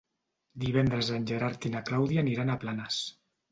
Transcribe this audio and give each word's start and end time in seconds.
Divendres 0.63 1.11
en 1.17 1.27
Gerard 1.33 1.69
i 1.71 1.73
na 1.75 1.83
Clàudia 1.91 2.25
aniran 2.25 2.53
a 2.55 2.59
Planes. 2.67 3.01